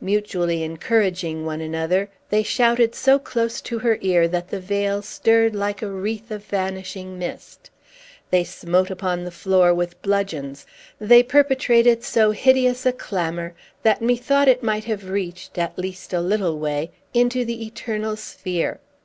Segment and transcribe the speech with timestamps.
[0.00, 5.54] Mutually encouraging one another, they shouted so close to her ear that the veil stirred
[5.54, 7.70] like a wreath of vanishing mist;
[8.30, 10.66] they smote upon the floor with bludgeons;
[11.00, 13.54] they perpetrated so hideous a clamor,
[13.84, 18.80] that methought it might have reached, at least, a little way into the eternal sphere.